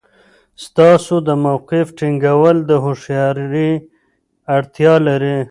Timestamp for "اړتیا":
4.55-4.93